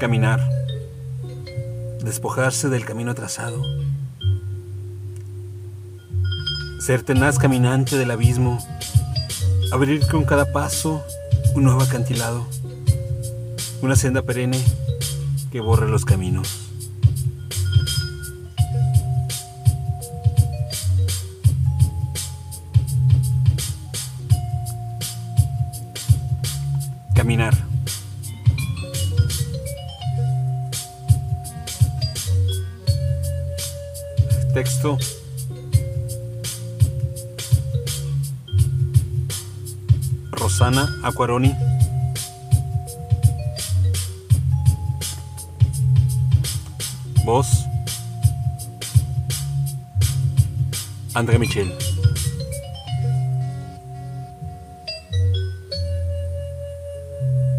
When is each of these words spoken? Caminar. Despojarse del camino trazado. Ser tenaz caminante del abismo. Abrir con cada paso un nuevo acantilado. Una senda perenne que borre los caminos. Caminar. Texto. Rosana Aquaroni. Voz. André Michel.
Caminar. 0.00 0.40
Despojarse 2.02 2.70
del 2.70 2.86
camino 2.86 3.14
trazado. 3.14 3.62
Ser 6.80 7.02
tenaz 7.02 7.38
caminante 7.38 7.98
del 7.98 8.10
abismo. 8.10 8.66
Abrir 9.72 10.06
con 10.06 10.24
cada 10.24 10.52
paso 10.52 11.04
un 11.54 11.64
nuevo 11.64 11.82
acantilado. 11.82 12.46
Una 13.82 13.94
senda 13.94 14.22
perenne 14.22 14.58
que 15.52 15.60
borre 15.60 15.86
los 15.86 16.06
caminos. 16.06 16.48
Caminar. 27.14 27.54
Texto. 34.52 34.98
Rosana 40.32 40.88
Aquaroni. 41.04 41.54
Voz. 47.24 47.46
André 51.14 51.38
Michel. 51.38 51.72